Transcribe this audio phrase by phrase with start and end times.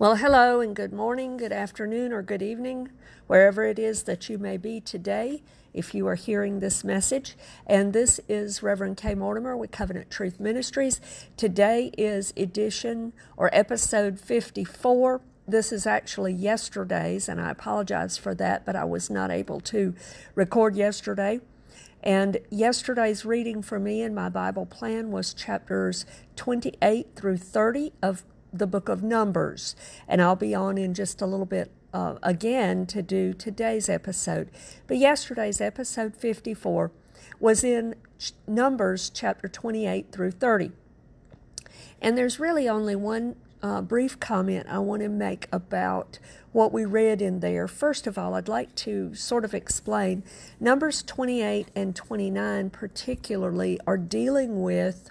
[0.00, 2.88] Well, hello and good morning, good afternoon, or good evening,
[3.26, 5.42] wherever it is that you may be today,
[5.74, 7.36] if you are hearing this message.
[7.66, 9.14] And this is Reverend K.
[9.14, 11.02] Mortimer with Covenant Truth Ministries.
[11.36, 15.20] Today is edition or episode 54.
[15.46, 19.94] This is actually yesterday's, and I apologize for that, but I was not able to
[20.34, 21.40] record yesterday.
[22.02, 26.06] And yesterday's reading for me in my Bible plan was chapters
[26.36, 29.76] 28 through 30 of the book of Numbers.
[30.08, 34.50] And I'll be on in just a little bit uh, again to do today's episode.
[34.86, 36.90] But yesterday's episode 54
[37.38, 37.94] was in
[38.46, 40.72] Numbers chapter 28 through 30.
[42.00, 46.18] And there's really only one uh, brief comment I want to make about
[46.52, 47.68] what we read in there.
[47.68, 50.22] First of all, I'd like to sort of explain
[50.58, 55.10] Numbers 28 and 29, particularly, are dealing with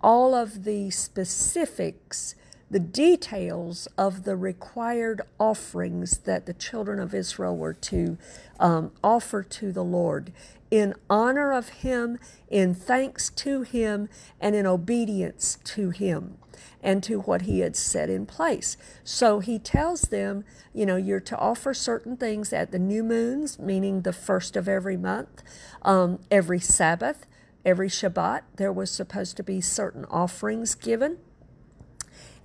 [0.00, 2.34] all of the specifics
[2.70, 8.18] the details of the required offerings that the children of Israel were to
[8.60, 10.32] um, offer to the Lord
[10.70, 12.18] in honor of Him,
[12.50, 14.08] in thanks to Him,
[14.40, 16.36] and in obedience to Him
[16.82, 18.76] and to what He had set in place.
[19.02, 20.44] So He tells them,
[20.74, 24.68] you know, you're to offer certain things at the new moons, meaning the first of
[24.68, 25.42] every month,
[25.82, 27.26] um, every Sabbath,
[27.64, 31.18] every Shabbat, there was supposed to be certain offerings given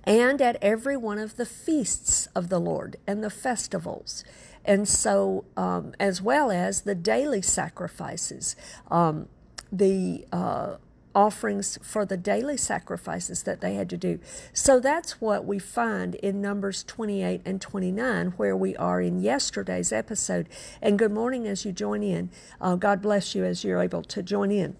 [0.04, 4.24] and at every one of the feasts of the Lord and the festivals.
[4.64, 8.56] And so, um, as well as the daily sacrifices,
[8.90, 9.28] um,
[9.70, 10.76] the uh,
[11.14, 14.18] offerings for the daily sacrifices that they had to do.
[14.52, 19.92] So that's what we find in Numbers 28 and 29, where we are in yesterday's
[19.92, 20.48] episode.
[20.82, 22.30] And good morning as you join in.
[22.60, 24.76] Uh, God bless you as you're able to join in.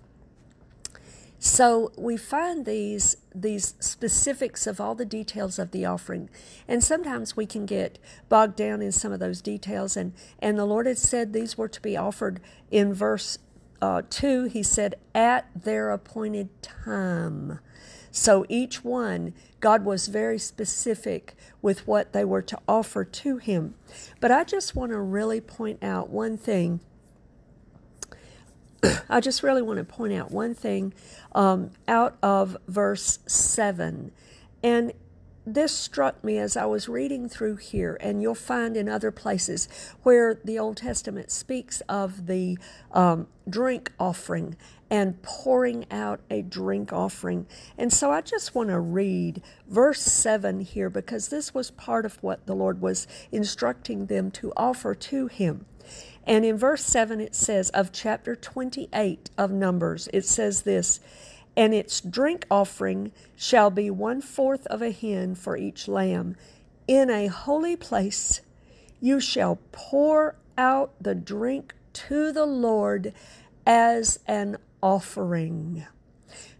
[1.45, 6.31] So we find these these specifics of all the details of the offering,
[6.67, 7.99] and sometimes we can get
[8.31, 9.95] bogged down in some of those details.
[9.95, 13.37] And and the Lord had said these were to be offered in verse
[13.83, 14.45] uh, two.
[14.45, 17.59] He said at their appointed time.
[18.11, 23.75] So each one, God was very specific with what they were to offer to Him.
[24.19, 26.81] But I just want to really point out one thing
[29.09, 30.95] I just really want to point out one thing
[31.35, 34.13] um, out of verse 7.
[34.63, 34.93] And
[35.47, 39.69] this struck me as I was reading through here, and you'll find in other places
[40.03, 42.57] where the Old Testament speaks of the
[42.93, 44.57] um, drink offering
[44.91, 47.47] and pouring out a drink offering.
[47.77, 52.23] And so I just want to read verse 7 here because this was part of
[52.23, 55.67] what the Lord was instructing them to offer to Him.
[56.27, 61.01] And in verse 7, it says, of chapter 28 of Numbers, it says this
[61.57, 66.37] And its drink offering shall be one fourth of a hin for each lamb.
[66.87, 68.41] In a holy place
[69.01, 73.13] you shall pour out the drink to the Lord
[73.67, 75.87] as an offering.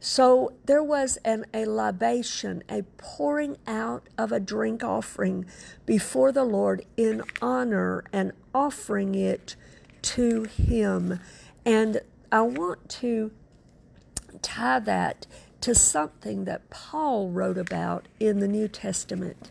[0.01, 5.47] So there was an, a libation, a pouring out of a drink offering
[5.87, 9.57] before the Lord in honor and offering it
[10.03, 11.21] to Him.
[11.65, 13.31] And I want to
[14.43, 15.27] tie that
[15.63, 19.51] to something that Paul wrote about in the New Testament.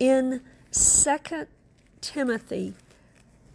[0.00, 0.40] In
[0.72, 1.46] 2
[2.00, 2.74] Timothy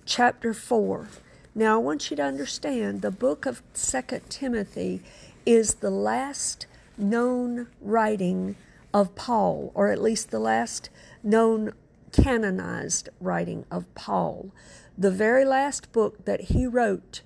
[0.05, 1.07] chapter 4.
[1.53, 5.01] Now, I want you to understand the book of 2 Timothy
[5.45, 6.65] is the last
[6.97, 8.55] known writing
[8.93, 10.89] of Paul, or at least the last
[11.23, 11.73] known
[12.11, 14.51] canonized writing of Paul.
[14.97, 17.21] The very last book that he wrote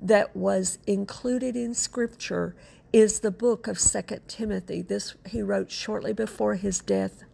[0.00, 2.54] that was included in Scripture
[2.92, 4.80] is the book of Second Timothy.
[4.80, 7.24] This he wrote shortly before his death.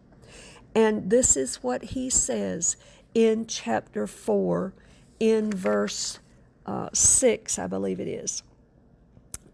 [0.73, 2.75] And this is what he says
[3.13, 4.73] in chapter 4,
[5.19, 6.19] in verse
[6.65, 8.43] uh, 6, I believe it is.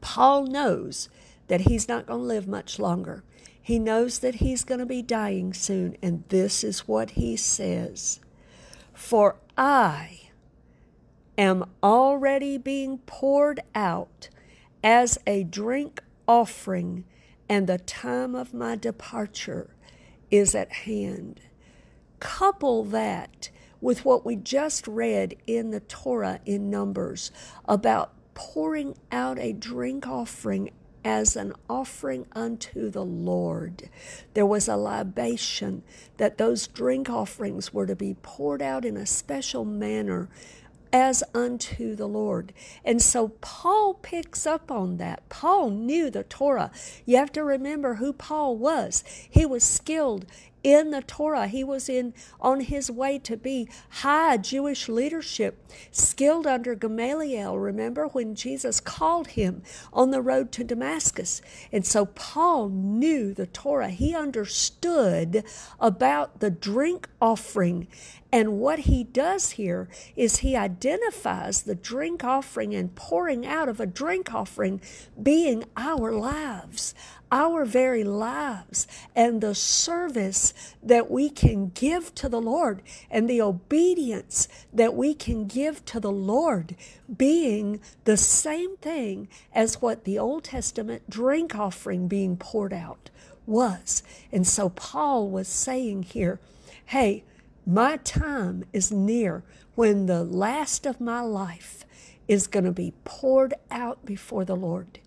[0.01, 1.09] Paul knows
[1.47, 3.23] that he's not going to live much longer.
[3.61, 8.19] He knows that he's going to be dying soon, and this is what he says
[8.93, 10.29] For I
[11.37, 14.29] am already being poured out
[14.83, 17.05] as a drink offering,
[17.47, 19.75] and the time of my departure
[20.31, 21.41] is at hand.
[22.19, 23.49] Couple that
[23.79, 27.31] with what we just read in the Torah in Numbers
[27.65, 30.71] about pouring out a drink offering
[31.05, 33.87] as an offering unto the Lord.
[34.33, 35.83] There was a libation
[36.17, 40.27] that those drink offerings were to be poured out in a special manner
[40.91, 42.51] as unto the Lord.
[42.83, 45.29] And so Paul picks up on that.
[45.29, 46.71] Paul knew the Torah.
[47.05, 49.03] You have to remember who Paul was.
[49.29, 50.25] He was skilled
[50.63, 51.47] in the Torah.
[51.47, 57.57] He was in on his way to be high Jewish leadership, skilled under Gamaliel.
[57.57, 59.63] Remember when Jesus called him
[59.93, 61.41] on the road to Damascus?
[61.71, 63.89] And so Paul knew the Torah.
[63.89, 65.43] He understood
[65.79, 67.87] about the drink offering
[68.33, 73.79] and what he does here is he identifies the drink offering and pouring out of
[73.79, 74.81] a drink offering
[75.21, 76.95] being our lives,
[77.31, 83.41] our very lives, and the service that we can give to the Lord, and the
[83.41, 86.75] obedience that we can give to the Lord
[87.15, 93.09] being the same thing as what the Old Testament drink offering being poured out
[93.45, 94.03] was.
[94.31, 96.39] And so Paul was saying here,
[96.85, 97.23] hey,
[97.65, 99.43] my time is near
[99.75, 101.85] when the last of my life
[102.27, 104.99] is going to be poured out before the Lord.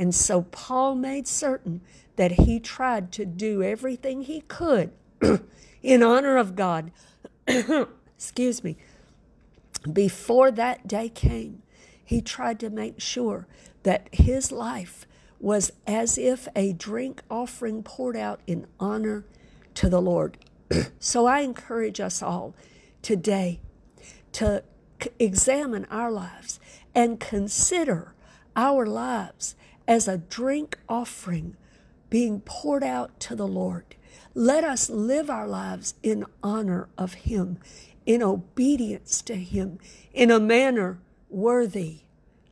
[0.00, 1.82] And so Paul made certain
[2.16, 4.92] that he tried to do everything he could
[5.82, 6.90] in honor of God.
[8.16, 8.78] Excuse me.
[9.92, 11.60] Before that day came,
[12.02, 13.46] he tried to make sure
[13.82, 15.06] that his life
[15.38, 19.26] was as if a drink offering poured out in honor
[19.74, 20.38] to the Lord.
[20.98, 22.54] so I encourage us all
[23.02, 23.60] today
[24.32, 24.62] to
[25.18, 26.58] examine our lives
[26.94, 28.14] and consider
[28.56, 29.56] our lives
[29.90, 31.56] as a drink offering
[32.10, 33.96] being poured out to the Lord.
[34.34, 37.58] Let us live our lives in honor of Him,
[38.06, 39.80] in obedience to Him,
[40.12, 42.02] in a manner worthy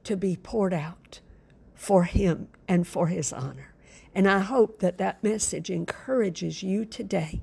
[0.02, 1.20] to be poured out
[1.76, 3.72] for Him and for His honor.
[4.12, 7.40] And I hope that that message encourages you today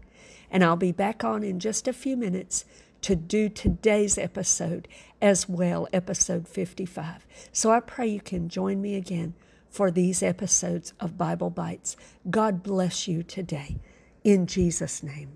[0.52, 2.66] and I'll be back on in just a few minutes
[3.02, 4.90] to do today's episode
[5.22, 7.26] as well, episode 55.
[7.54, 9.36] So I pray you can join me again
[9.76, 11.98] for these episodes of Bible Bites.
[12.30, 13.78] God bless you today.
[14.24, 15.36] In Jesus' name.